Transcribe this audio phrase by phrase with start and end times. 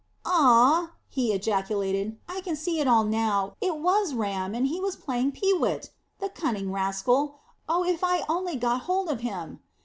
[0.25, 2.17] Ah!" he ejaculated.
[2.27, 3.55] "I can see it all now.
[3.61, 5.91] It was Ram, and he was playing peewit.
[6.17, 7.35] The cunning rascal!
[7.69, 9.59] Oh, if I only get hold of him!